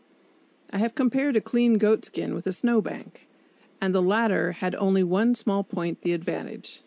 I 0.71 0.79
have 0.79 0.95
compared 0.95 1.35
a 1.35 1.41
clean 1.41 1.75
goatskin 1.77 2.33
with 2.33 2.47
a 2.47 2.51
snowbank, 2.51 3.27
and 3.79 3.93
the 3.93 4.01
latter 4.01 4.53
had 4.53 4.73
only 4.73 5.03
one 5.03 5.35
small 5.35 5.63
point 5.63 6.01
the 6.01 6.13
advantage. 6.13 6.79